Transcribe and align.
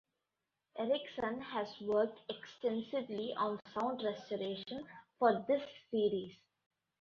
Erikson 0.79 1.41
has 1.41 1.67
worked 1.81 2.19
extensively 2.27 3.35
on 3.37 3.59
sound 3.71 4.01
restoration 4.03 4.87
for 5.19 5.45
this 5.47 5.61
series. 5.91 6.35